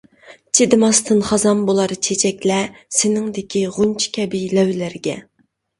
چىدىماستىن 0.59 1.21
خازان 1.27 1.61
بولار 1.69 1.93
چېچەكلەر، 2.09 2.75
سېنىڭدىكى 3.01 3.65
غۇنچە 3.79 4.13
كەبى 4.19 4.45
لەۋلەرگە. 4.59 5.21